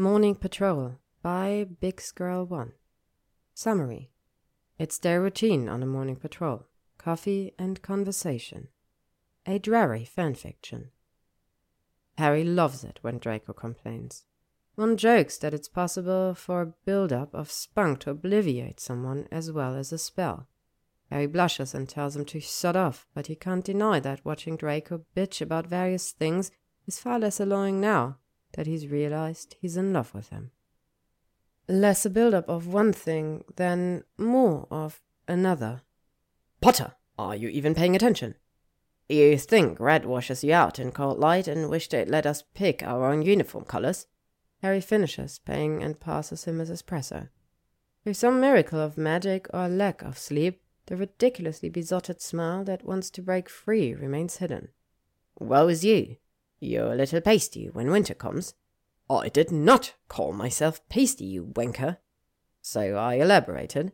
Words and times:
Morning 0.00 0.36
Patrol 0.36 1.00
by 1.22 1.66
bixgirl1. 1.82 2.70
Summary 3.52 4.12
It's 4.78 4.96
their 4.96 5.20
routine 5.20 5.68
on 5.68 5.82
a 5.82 5.86
morning 5.86 6.14
patrol 6.14 6.66
coffee 6.98 7.52
and 7.58 7.82
conversation. 7.82 8.68
A 9.44 9.58
Drarry 9.58 10.08
fanfiction. 10.08 10.90
Harry 12.16 12.44
loves 12.44 12.84
it 12.84 13.00
when 13.02 13.18
Draco 13.18 13.52
complains. 13.52 14.22
Ron 14.76 14.96
jokes 14.96 15.36
that 15.38 15.52
it's 15.52 15.68
possible 15.68 16.32
for 16.32 16.62
a 16.62 16.74
build-up 16.84 17.34
of 17.34 17.50
spunk 17.50 17.98
to 18.02 18.10
obliviate 18.14 18.78
someone 18.78 19.26
as 19.32 19.50
well 19.50 19.74
as 19.74 19.92
a 19.92 19.98
spell. 19.98 20.46
Harry 21.10 21.26
blushes 21.26 21.74
and 21.74 21.88
tells 21.88 22.14
him 22.14 22.24
to 22.26 22.38
shut 22.38 22.76
off, 22.76 23.08
but 23.14 23.26
he 23.26 23.34
can't 23.34 23.64
deny 23.64 23.98
that 23.98 24.24
watching 24.24 24.56
Draco 24.56 25.04
bitch 25.16 25.40
about 25.40 25.66
various 25.66 26.12
things 26.12 26.52
is 26.86 27.00
far 27.00 27.18
less 27.18 27.40
annoying 27.40 27.80
now 27.80 28.18
that 28.52 28.66
he's 28.66 28.88
realized 28.88 29.56
he's 29.60 29.76
in 29.76 29.92
love 29.92 30.14
with 30.14 30.30
him. 30.30 30.50
Less 31.68 32.06
a 32.06 32.10
build-up 32.10 32.48
of 32.48 32.66
one 32.66 32.92
thing 32.92 33.44
than 33.56 34.04
more 34.16 34.66
of 34.70 35.02
another. 35.26 35.82
Potter, 36.60 36.92
are 37.18 37.36
you 37.36 37.48
even 37.48 37.74
paying 37.74 37.94
attention? 37.94 38.36
You 39.08 39.38
think 39.38 39.80
red 39.80 40.04
washes 40.04 40.44
you 40.44 40.52
out 40.52 40.78
in 40.78 40.92
cold 40.92 41.18
light 41.18 41.48
and 41.48 41.70
wish 41.70 41.88
they'd 41.88 42.08
let 42.08 42.26
us 42.26 42.44
pick 42.54 42.82
our 42.82 43.10
own 43.10 43.22
uniform 43.22 43.64
colors? 43.64 44.06
Harry 44.62 44.80
finishes 44.80 45.38
paying 45.38 45.82
and 45.82 46.00
passes 46.00 46.44
him 46.44 46.58
his 46.58 46.70
espresso. 46.70 47.28
Through 48.02 48.14
some 48.14 48.40
miracle 48.40 48.80
of 48.80 48.98
magic 48.98 49.46
or 49.52 49.68
lack 49.68 50.02
of 50.02 50.18
sleep, 50.18 50.62
the 50.86 50.96
ridiculously 50.96 51.68
besotted 51.68 52.22
smile 52.22 52.64
that 52.64 52.84
wants 52.84 53.10
to 53.10 53.22
break 53.22 53.48
free 53.48 53.94
remains 53.94 54.38
hidden. 54.38 54.68
Woe 55.38 55.68
is 55.68 55.84
you. 55.84 56.16
You're 56.60 56.92
a 56.92 56.96
little 56.96 57.20
pasty 57.20 57.66
when 57.66 57.90
winter 57.90 58.14
comes. 58.14 58.54
I 59.08 59.28
did 59.28 59.50
not 59.50 59.94
call 60.08 60.32
myself 60.32 60.86
pasty, 60.88 61.24
you 61.24 61.44
wanker. 61.44 61.98
So 62.60 62.96
I 62.96 63.14
elaborated. 63.14 63.92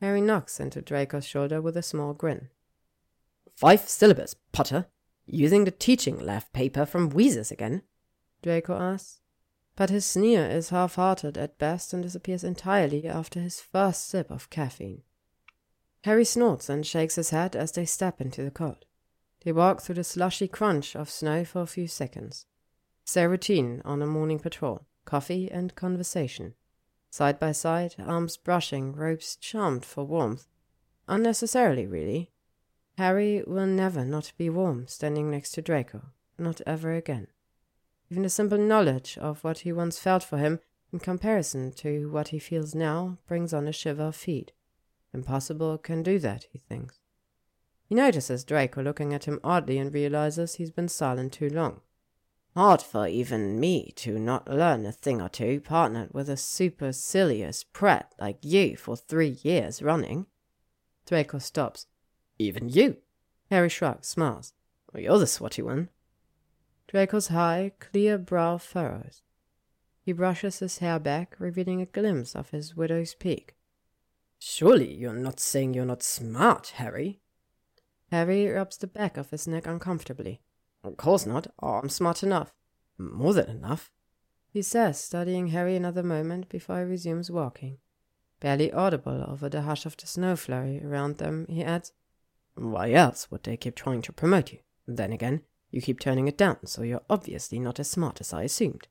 Harry 0.00 0.20
knocks 0.20 0.60
into 0.60 0.82
Draco's 0.82 1.26
shoulder 1.26 1.60
with 1.60 1.76
a 1.76 1.82
small 1.82 2.12
grin. 2.12 2.48
Five 3.54 3.88
syllabus, 3.88 4.34
Potter. 4.52 4.86
Using 5.26 5.64
the 5.64 5.70
teaching 5.70 6.18
lab 6.18 6.44
paper 6.52 6.84
from 6.84 7.10
Wheezers 7.10 7.50
again? 7.50 7.82
Draco 8.42 8.74
asks. 8.74 9.20
But 9.76 9.90
his 9.90 10.04
sneer 10.04 10.44
is 10.44 10.68
half 10.68 10.96
hearted 10.96 11.38
at 11.38 11.58
best 11.58 11.92
and 11.92 12.02
disappears 12.02 12.44
entirely 12.44 13.06
after 13.06 13.40
his 13.40 13.60
first 13.60 14.08
sip 14.08 14.30
of 14.30 14.50
caffeine. 14.50 15.02
Harry 16.04 16.24
snorts 16.24 16.68
and 16.68 16.84
shakes 16.84 17.14
his 17.14 17.30
head 17.30 17.54
as 17.54 17.72
they 17.72 17.84
step 17.84 18.20
into 18.20 18.42
the 18.42 18.50
cold. 18.50 18.84
They 19.44 19.52
walk 19.52 19.82
through 19.82 19.96
the 19.96 20.04
slushy 20.04 20.46
crunch 20.46 20.94
of 20.94 21.10
snow 21.10 21.44
for 21.44 21.62
a 21.62 21.66
few 21.66 21.88
seconds. 21.88 22.46
Their 23.12 23.28
routine 23.28 23.82
on 23.84 24.00
a 24.00 24.06
morning 24.06 24.38
patrol 24.38 24.86
coffee 25.04 25.50
and 25.50 25.74
conversation. 25.74 26.54
Side 27.10 27.38
by 27.38 27.52
side, 27.52 27.96
arms 27.98 28.36
brushing, 28.36 28.92
ropes 28.92 29.36
charmed 29.36 29.84
for 29.84 30.04
warmth. 30.04 30.46
Unnecessarily, 31.08 31.86
really. 31.86 32.30
Harry 32.96 33.42
will 33.46 33.66
never 33.66 34.04
not 34.04 34.32
be 34.38 34.48
warm 34.48 34.86
standing 34.86 35.30
next 35.30 35.50
to 35.52 35.62
Draco, 35.62 36.12
not 36.38 36.60
ever 36.66 36.92
again. 36.92 37.26
Even 38.10 38.22
the 38.22 38.30
simple 38.30 38.58
knowledge 38.58 39.18
of 39.18 39.42
what 39.42 39.58
he 39.58 39.72
once 39.72 39.98
felt 39.98 40.22
for 40.22 40.38
him 40.38 40.60
in 40.92 41.00
comparison 41.00 41.72
to 41.72 42.10
what 42.10 42.28
he 42.28 42.38
feels 42.38 42.74
now 42.74 43.18
brings 43.26 43.52
on 43.52 43.66
a 43.66 43.72
shiver 43.72 44.04
of 44.04 44.16
feet. 44.16 44.52
Impossible 45.12 45.78
can 45.78 46.02
do 46.02 46.18
that, 46.20 46.46
he 46.52 46.58
thinks. 46.58 47.01
He 47.92 47.96
notices 47.96 48.42
Draco 48.42 48.82
looking 48.82 49.12
at 49.12 49.26
him 49.26 49.38
oddly 49.44 49.76
and 49.76 49.92
realizes 49.92 50.54
he's 50.54 50.70
been 50.70 50.88
silent 50.88 51.34
too 51.34 51.50
long. 51.50 51.82
Hard 52.56 52.80
for 52.80 53.06
even 53.06 53.60
me 53.60 53.92
to 53.96 54.18
not 54.18 54.48
learn 54.48 54.86
a 54.86 54.92
thing 54.92 55.20
or 55.20 55.28
two 55.28 55.60
partnered 55.60 56.08
with 56.14 56.30
a 56.30 56.38
supercilious 56.38 57.64
prat 57.64 58.14
like 58.18 58.38
you 58.40 58.78
for 58.78 58.96
three 58.96 59.36
years 59.42 59.82
running. 59.82 60.24
Draco 61.04 61.36
stops. 61.36 61.86
Even 62.38 62.70
you? 62.70 62.96
Harry 63.50 63.68
shrugs, 63.68 64.08
smiles. 64.08 64.54
You're 64.94 65.18
the 65.18 65.26
swotty 65.26 65.62
one. 65.62 65.90
Draco's 66.88 67.26
high, 67.26 67.72
clear 67.78 68.16
brow 68.16 68.56
furrows. 68.56 69.20
He 70.00 70.12
brushes 70.12 70.60
his 70.60 70.78
hair 70.78 70.98
back, 70.98 71.36
revealing 71.38 71.82
a 71.82 71.84
glimpse 71.84 72.34
of 72.34 72.52
his 72.52 72.74
widow's 72.74 73.12
peak. 73.12 73.54
Surely 74.38 74.94
you're 74.94 75.12
not 75.12 75.38
saying 75.38 75.74
you're 75.74 75.84
not 75.84 76.02
smart, 76.02 76.68
Harry? 76.76 77.18
Harry 78.12 78.46
rubs 78.46 78.76
the 78.76 78.86
back 78.86 79.16
of 79.16 79.30
his 79.30 79.48
neck 79.48 79.66
uncomfortably. 79.66 80.42
Of 80.84 80.98
course 80.98 81.24
not. 81.24 81.46
I'm 81.60 81.88
smart 81.88 82.22
enough. 82.22 82.52
More 82.98 83.32
than 83.32 83.48
enough. 83.48 83.90
He 84.50 84.60
says, 84.60 85.02
studying 85.02 85.46
Harry 85.46 85.76
another 85.76 86.02
moment 86.02 86.50
before 86.50 86.80
he 86.80 86.84
resumes 86.84 87.30
walking. 87.30 87.78
Barely 88.38 88.70
audible 88.70 89.24
over 89.26 89.48
the 89.48 89.62
hush 89.62 89.86
of 89.86 89.96
the 89.96 90.06
snow 90.06 90.36
flurry 90.36 90.84
around 90.84 91.16
them, 91.16 91.46
he 91.48 91.64
adds, 91.64 91.92
Why 92.54 92.92
else 92.92 93.30
would 93.30 93.44
they 93.44 93.56
keep 93.56 93.76
trying 93.76 94.02
to 94.02 94.12
promote 94.12 94.52
you? 94.52 94.58
Then 94.86 95.10
again, 95.10 95.40
you 95.70 95.80
keep 95.80 95.98
turning 95.98 96.28
it 96.28 96.36
down, 96.36 96.66
so 96.66 96.82
you're 96.82 97.00
obviously 97.08 97.58
not 97.58 97.80
as 97.80 97.90
smart 97.90 98.20
as 98.20 98.34
I 98.34 98.42
assumed. 98.42 98.88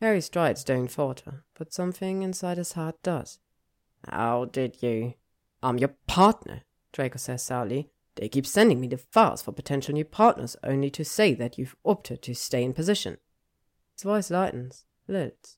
Harry's 0.00 0.26
strides 0.26 0.62
don't 0.62 0.86
falter, 0.86 1.44
but 1.58 1.72
something 1.72 2.22
inside 2.22 2.58
his 2.58 2.74
heart 2.74 3.02
does. 3.02 3.40
How 4.08 4.44
did 4.44 4.80
you? 4.80 5.14
I'm 5.60 5.78
your 5.78 5.96
partner, 6.06 6.62
Draco 6.92 7.18
says 7.18 7.42
sourly. 7.42 7.90
They 8.18 8.28
keep 8.28 8.46
sending 8.46 8.80
me 8.80 8.88
the 8.88 8.98
files 8.98 9.42
for 9.42 9.52
potential 9.52 9.94
new 9.94 10.04
partners 10.04 10.56
only 10.64 10.90
to 10.90 11.04
say 11.04 11.34
that 11.34 11.56
you've 11.56 11.76
opted 11.84 12.20
to 12.22 12.34
stay 12.34 12.64
in 12.64 12.72
position. 12.72 13.18
His 13.94 14.02
voice 14.02 14.28
lightens, 14.28 14.84
lilts. 15.08 15.56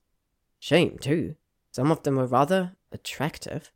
Shame, 0.58 0.98
too. 0.98 1.36
Some 1.72 1.90
of 1.90 2.02
them 2.02 2.16
were 2.16 2.26
rather 2.26 2.76
attractive, 2.92 3.72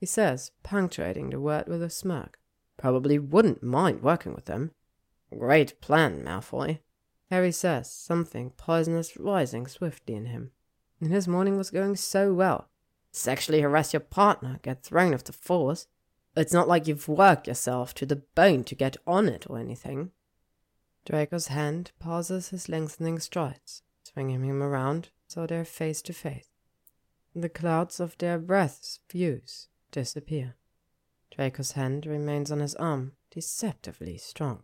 he 0.00 0.06
says, 0.06 0.50
punctuating 0.64 1.30
the 1.30 1.38
word 1.38 1.68
with 1.68 1.82
a 1.82 1.88
smirk. 1.88 2.40
Probably 2.76 3.18
wouldn't 3.18 3.62
mind 3.62 4.02
working 4.02 4.34
with 4.34 4.46
them. 4.46 4.72
Great 5.30 5.80
plan, 5.80 6.24
Malfoy. 6.24 6.80
Harry 7.30 7.52
says, 7.52 7.90
something 7.90 8.50
poisonous 8.56 9.16
rising 9.16 9.68
swiftly 9.68 10.16
in 10.16 10.26
him. 10.26 10.50
And 11.00 11.12
his 11.12 11.28
morning 11.28 11.56
was 11.56 11.70
going 11.70 11.96
so 11.96 12.32
well. 12.32 12.68
Sexually 13.12 13.60
harass 13.60 13.92
your 13.92 14.00
partner, 14.00 14.58
get 14.62 14.82
thrown 14.82 15.14
off 15.14 15.24
the 15.24 15.32
force. 15.32 15.86
It's 16.36 16.52
not 16.52 16.68
like 16.68 16.86
you've 16.86 17.08
worked 17.08 17.48
yourself 17.48 17.94
to 17.94 18.06
the 18.06 18.22
bone 18.34 18.62
to 18.64 18.74
get 18.74 18.98
on 19.06 19.28
it 19.28 19.48
or 19.48 19.58
anything. 19.58 20.10
Draco's 21.06 21.46
hand 21.46 21.92
pauses 21.98 22.50
his 22.50 22.68
lengthening 22.68 23.18
strides, 23.20 23.82
swinging 24.02 24.44
him 24.44 24.62
around 24.62 25.08
so 25.28 25.46
they're 25.46 25.64
face 25.64 26.02
to 26.02 26.12
face. 26.12 26.50
The 27.34 27.48
clouds 27.48 28.00
of 28.00 28.18
their 28.18 28.38
breaths 28.38 29.00
fuse, 29.08 29.68
disappear. 29.90 30.56
Draco's 31.34 31.72
hand 31.72 32.06
remains 32.06 32.52
on 32.52 32.60
his 32.60 32.74
arm, 32.76 33.12
deceptively 33.30 34.16
strong. 34.18 34.62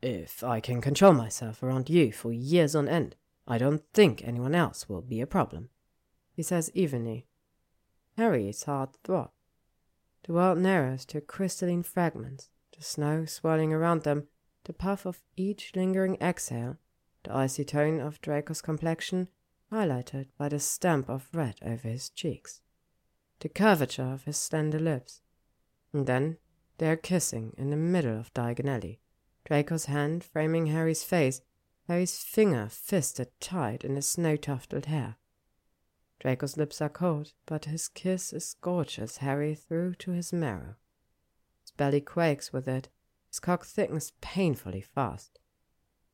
If 0.00 0.44
I 0.44 0.60
can 0.60 0.80
control 0.80 1.12
myself 1.12 1.62
around 1.62 1.88
you 1.88 2.12
for 2.12 2.32
years 2.32 2.74
on 2.74 2.88
end, 2.88 3.16
I 3.46 3.58
don't 3.58 3.82
think 3.92 4.22
anyone 4.22 4.54
else 4.54 4.88
will 4.88 5.02
be 5.02 5.20
a 5.20 5.26
problem, 5.26 5.70
he 6.32 6.42
says 6.42 6.70
evenly. 6.74 7.26
Harry's 8.16 8.64
heart 8.64 8.96
throbs. 9.04 9.32
The 10.24 10.32
world 10.32 10.58
narrows 10.58 11.04
to 11.06 11.20
crystalline 11.20 11.82
fragments, 11.82 12.48
the 12.74 12.82
snow 12.82 13.26
swirling 13.26 13.74
around 13.74 14.04
them, 14.04 14.28
the 14.64 14.72
puff 14.72 15.04
of 15.04 15.22
each 15.36 15.76
lingering 15.76 16.16
exhale, 16.20 16.78
the 17.24 17.34
icy 17.34 17.64
tone 17.64 18.00
of 18.00 18.22
Draco's 18.22 18.62
complexion, 18.62 19.28
highlighted 19.70 20.28
by 20.38 20.48
the 20.48 20.60
stamp 20.60 21.10
of 21.10 21.28
red 21.34 21.56
over 21.62 21.88
his 21.88 22.08
cheeks, 22.08 22.62
the 23.40 23.50
curvature 23.50 24.12
of 24.14 24.24
his 24.24 24.38
slender 24.38 24.78
lips. 24.78 25.20
And 25.92 26.06
then 26.06 26.38
they 26.78 26.88
are 26.88 26.96
kissing 26.96 27.52
in 27.58 27.68
the 27.68 27.76
middle 27.76 28.18
of 28.18 28.32
Diagon 28.32 28.96
Draco's 29.44 29.84
hand 29.84 30.24
framing 30.24 30.66
Harry's 30.66 31.04
face, 31.04 31.42
Harry's 31.86 32.18
finger 32.18 32.68
fisted 32.70 33.28
tight 33.40 33.84
in 33.84 33.94
his 33.94 34.08
snow 34.08 34.36
tufted 34.36 34.86
hair. 34.86 35.16
Draco's 36.20 36.56
lips 36.56 36.80
are 36.80 36.88
cold, 36.88 37.32
but 37.46 37.66
his 37.66 37.88
kiss 37.88 38.32
is 38.32 38.46
scorches 38.46 39.18
Harry 39.18 39.54
through 39.54 39.94
to 39.96 40.12
his 40.12 40.32
marrow. 40.32 40.76
His 41.62 41.70
belly 41.72 42.00
quakes 42.00 42.52
with 42.52 42.66
it, 42.68 42.88
his 43.28 43.40
cock 43.40 43.64
thickens 43.64 44.12
painfully 44.20 44.80
fast. 44.80 45.38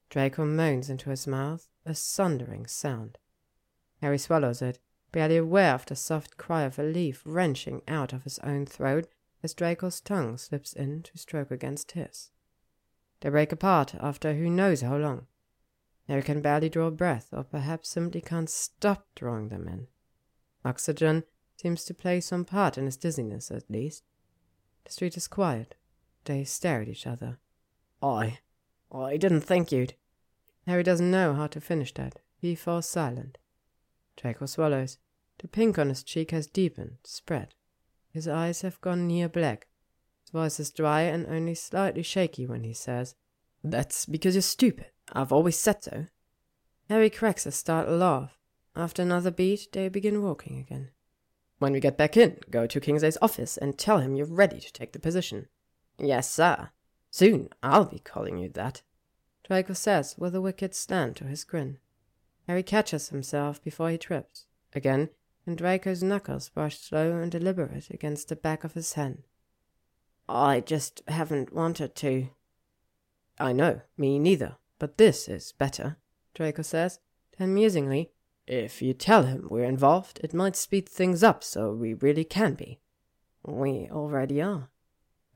Draco 0.09 0.45
moans 0.45 0.91
into 0.91 1.11
his 1.11 1.27
mouth, 1.27 1.69
a 1.87 1.95
sundering 1.95 2.67
sound. 2.67 3.19
Harry 4.01 4.19
swallows 4.19 4.61
it, 4.63 4.81
barely 5.13 5.37
aware 5.37 5.75
of 5.75 5.87
the 5.87 5.97
soft 5.97 6.37
cry 6.37 6.63
of 6.63 6.79
relief 6.79 7.23
wrenching 7.25 7.83
out 7.87 8.13
of 8.13 8.25
his 8.25 8.39
own 8.41 8.67
throat 8.67 9.07
as 9.43 9.55
Draco's 9.55 10.01
tongue 10.01 10.37
slips 10.37 10.73
in 10.73 11.03
to 11.05 11.19
stroke 11.19 11.51
against 11.51 11.93
his. 11.93 12.31
They 13.21 13.29
break 13.29 13.53
apart 13.53 13.95
after 14.01 14.35
who 14.35 14.51
knows 14.51 14.81
how 14.81 14.97
long. 14.97 15.27
Harry 16.11 16.23
can 16.23 16.41
barely 16.41 16.69
draw 16.69 16.91
breath, 16.91 17.29
or 17.31 17.45
perhaps 17.45 17.89
simply 17.89 18.21
can't 18.21 18.51
stop 18.51 19.07
drawing 19.15 19.49
them 19.49 19.69
in. 19.69 19.87
Oxygen 20.65 21.23
seems 21.57 21.85
to 21.85 21.95
play 21.95 22.21
some 22.21 22.45
part 22.45 22.77
in 22.77 22.87
his 22.87 22.97
dizziness, 22.97 23.49
at 23.53 23.71
least. 23.71 24.03
The 24.85 24.91
street 24.91 25.17
is 25.17 25.29
quiet. 25.29 25.77
They 26.25 26.43
stare 26.43 26.83
at 26.83 26.89
each 26.89 27.07
other. 27.07 27.39
I. 28.03 28.41
I 28.91 29.19
didn't 29.19 29.43
think 29.43 29.71
you'd. 29.71 29.95
Harry 30.67 30.83
doesn't 30.83 31.13
know 31.13 31.33
how 31.35 31.47
to 31.47 31.61
finish 31.61 31.95
that. 31.95 32.19
He 32.37 32.57
falls 32.57 32.89
silent. 32.89 33.39
Draco 34.17 34.47
swallows. 34.47 34.99
The 35.39 35.47
pink 35.47 35.79
on 35.79 35.91
his 35.91 36.03
cheek 36.03 36.33
has 36.33 36.49
deepened, 36.49 36.97
spread. 37.05 37.55
His 38.13 38.27
eyes 38.27 38.63
have 38.63 38.81
gone 38.81 39.07
near 39.07 39.29
black. 39.29 39.69
His 40.23 40.31
voice 40.31 40.59
is 40.59 40.73
dry 40.73 41.03
and 41.03 41.29
only 41.29 41.55
slightly 41.55 42.03
shaky 42.03 42.47
when 42.47 42.65
he 42.65 42.75
says, 42.75 43.15
That's 43.63 44.07
because 44.07 44.35
you're 44.35 44.43
stupid. 44.43 44.87
I've 45.13 45.33
always 45.33 45.59
said 45.59 45.83
so. 45.83 46.07
Harry 46.89 47.11
cracks 47.11 47.47
a 47.47 47.53
startled 47.53 48.01
laugh. 48.01 48.39
After 48.75 49.03
another 49.03 49.31
beat, 49.31 49.69
they 49.73 49.89
begin 49.89 50.23
walking 50.23 50.59
again. 50.59 50.91
When 51.59 51.73
we 51.73 51.81
get 51.81 51.99
back 51.99 52.17
in, 52.17 52.39
go 52.51 52.67
to 52.67 52.81
Kingsley's 52.81 53.19
office 53.21 53.57
and 53.57 53.77
tell 53.77 53.99
him 53.99 54.17
you're 54.17 54.27
ready 54.27 54.61
to 54.61 54.73
take 54.73 54.93
the 54.93 54.99
position. 54.99 55.49
Yes, 55.99 56.31
sir. 56.31 56.71
Soon 57.11 57.51
I'll 57.63 57.85
be 57.85 57.99
calling 57.99 58.39
you 58.39 58.49
that. 58.51 58.83
Draco 59.45 59.75
says 59.75 60.15
with 60.17 60.35
a 60.35 60.41
wicked 60.41 60.75
slant 60.75 61.17
to 61.17 61.25
his 61.25 61.45
grin. 61.45 61.79
Harry 62.47 62.63
catches 62.63 63.09
himself 63.09 63.63
before 63.63 63.91
he 63.91 63.99
trips. 63.99 64.47
Again, 64.75 65.11
and 65.47 65.59
Draco's 65.59 66.03
knuckles 66.03 66.49
brush 66.49 66.79
slow 66.79 67.19
and 67.19 67.31
deliberate 67.31 67.91
against 67.91 68.29
the 68.29 68.37
back 68.37 68.65
of 68.65 68.75
his 68.75 68.95
hand. 68.95 69.25
I 70.29 70.61
just 70.61 71.03
haven't 71.09 71.53
wanted 71.53 71.95
to. 71.97 72.29
I 73.39 73.53
know, 73.53 73.81
me 73.99 74.19
neither, 74.19 74.57
but 74.81 74.99
this 74.99 75.29
is 75.29 75.53
better, 75.53 75.99
Draco 76.35 76.63
says. 76.63 76.99
Then 77.39 77.55
musingly, 77.55 78.11
if 78.49 78.83
you 78.83 78.95
tell 78.95 79.23
him 79.23 79.47
we're 79.49 79.63
involved, 79.63 80.19
it 80.25 80.35
might 80.35 80.57
speed 80.57 80.89
things 80.89 81.23
up 81.23 81.45
so 81.45 81.73
we 81.73 81.95
really 81.95 82.25
can 82.25 82.55
be. 82.55 82.81
We 83.45 83.89
already 83.93 84.43
are. 84.43 84.71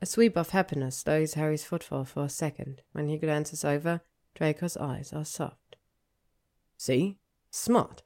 A 0.03 0.07
sweep 0.07 0.37
of 0.37 0.51
happiness 0.51 0.97
slows 0.97 1.35
Harry's 1.35 1.65
footfall 1.65 2.05
for 2.05 2.25
a 2.25 2.29
second. 2.29 2.83
When 2.93 3.09
he 3.09 3.19
glances 3.19 3.65
over, 3.65 4.01
Draco's 4.35 4.77
eyes 4.77 5.13
are 5.13 5.25
soft. 5.25 5.77
See? 6.77 7.19
Smart. 7.51 8.03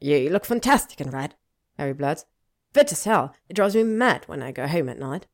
You 0.00 0.30
look 0.30 0.44
fantastic 0.44 1.00
in 1.00 1.10
red, 1.10 1.34
Harry 1.76 1.92
blurts. 1.92 2.24
Fit 2.72 2.92
as 2.92 3.04
hell. 3.04 3.34
It 3.48 3.54
drives 3.54 3.74
me 3.74 3.82
mad 3.82 4.24
when 4.26 4.42
I 4.42 4.52
go 4.52 4.66
home 4.66 4.88
at 4.88 4.98
night. 4.98 5.26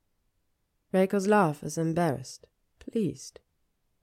Draco's 0.92 1.26
laugh 1.26 1.62
is 1.62 1.76
embarrassed, 1.76 2.46
pleased. 2.78 3.40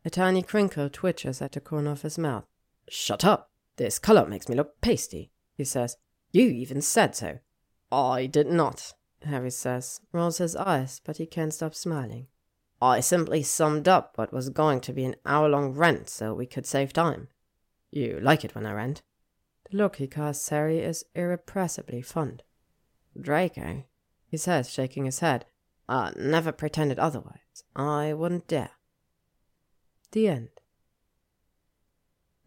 A 0.09 0.11
tiny 0.11 0.41
crinkle 0.41 0.89
twitches 0.89 1.39
at 1.39 1.51
the 1.51 1.61
corner 1.61 1.91
of 1.91 2.01
his 2.01 2.17
mouth. 2.17 2.47
Shut 2.89 3.23
up. 3.23 3.51
This 3.75 3.99
color 3.99 4.25
makes 4.25 4.49
me 4.49 4.55
look 4.55 4.81
pasty, 4.81 5.29
he 5.53 5.63
says. 5.63 5.97
You 6.31 6.47
even 6.47 6.81
said 6.81 7.15
so. 7.15 7.37
I 7.91 8.25
did 8.25 8.47
not, 8.47 8.95
Harry 9.23 9.51
says, 9.51 10.01
rolls 10.11 10.39
his 10.39 10.55
eyes, 10.55 10.99
but 11.05 11.17
he 11.17 11.27
can't 11.27 11.53
stop 11.53 11.75
smiling. 11.75 12.25
I 12.81 13.01
simply 13.01 13.43
summed 13.43 13.87
up 13.87 14.13
what 14.15 14.33
was 14.33 14.49
going 14.49 14.79
to 14.81 14.93
be 14.93 15.05
an 15.05 15.15
hour 15.27 15.47
long 15.47 15.73
rant 15.73 16.09
so 16.09 16.33
we 16.33 16.47
could 16.47 16.65
save 16.65 16.91
time. 16.91 17.27
You 17.91 18.19
like 18.19 18.43
it 18.43 18.55
when 18.55 18.65
I 18.65 18.73
rant? 18.73 19.03
The 19.69 19.77
look 19.77 19.97
he 19.97 20.07
casts 20.07 20.49
Harry 20.49 20.79
is 20.79 21.05
irrepressibly 21.13 22.01
fond. 22.01 22.41
Draco, 23.15 23.61
eh? 23.61 23.81
he 24.25 24.37
says, 24.37 24.71
shaking 24.71 25.05
his 25.05 25.19
head. 25.19 25.45
I 25.87 26.13
never 26.15 26.51
pretended 26.51 26.97
otherwise. 26.97 27.63
I 27.75 28.15
wouldn't 28.15 28.47
dare. 28.47 28.71
The 30.11 30.27
end. 30.27 30.49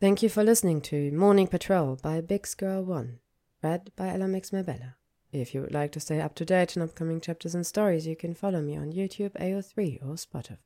Thank 0.01 0.21
you 0.21 0.29
for 0.29 0.43
listening 0.43 0.81
to 0.83 1.13
Morning 1.13 1.47
Patrol 1.47 1.95
by 1.95 2.21
Big 2.21 2.45
Girl 2.57 2.83
One, 2.83 3.21
read 3.63 3.93
by 3.95 4.09
Ella 4.09 4.27
Mabella. 4.27 4.97
If 5.31 5.55
you 5.55 5.61
would 5.61 5.73
like 5.73 5.93
to 5.93 6.01
stay 6.01 6.21
up 6.21 6.35
to 6.35 6.45
date 6.45 6.77
on 6.77 6.83
upcoming 6.83 7.21
chapters 7.21 7.55
and 7.55 7.65
stories, 7.65 8.05
you 8.05 8.17
can 8.17 8.35
follow 8.35 8.61
me 8.63 8.77
on 8.77 8.93
YouTube, 8.93 9.41
AO3, 9.41 10.03
or 10.03 10.15
Spotify. 10.17 10.59